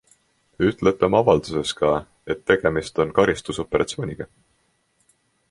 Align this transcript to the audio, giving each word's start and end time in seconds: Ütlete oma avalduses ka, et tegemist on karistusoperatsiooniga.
Ütlete 0.67 1.05
oma 1.07 1.19
avalduses 1.25 1.73
ka, 1.81 1.91
et 2.35 2.41
tegemist 2.53 3.03
on 3.05 3.13
karistusoperatsiooniga. 3.21 4.29